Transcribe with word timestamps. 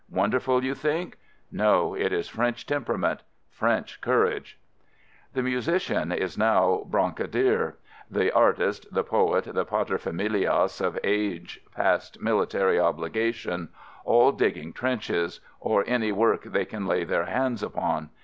Wonderful, 0.09 0.63
you 0.63 0.73
think? 0.73 1.17
No, 1.51 1.93
it 1.93 2.11
is 2.11 2.27
French 2.27 2.65
temperament, 2.65 3.21
French 3.51 4.01
courage. 4.01 4.59
The 5.33 5.43
musician 5.43 6.11
is 6.11 6.39
now 6.39 6.87
brancardier. 6.89 7.75
The 8.09 8.31
artist, 8.31 8.91
the 8.91 9.03
poet, 9.03 9.43
the 9.43 9.63
paterfamilias 9.63 10.81
of 10.83 10.97
age 11.03 11.61
past 11.75 12.19
military 12.19 12.79
obligation— 12.79 13.69
all 14.03 14.31
digging 14.31 14.73
trenches— 14.73 15.39
or 15.59 15.83
any 15.85 16.11
work 16.11 16.45
they 16.45 16.65
can 16.65 16.87
lay 16.87 17.03
their 17.03 17.25
hands 17.25 17.61
upon. 17.61 18.09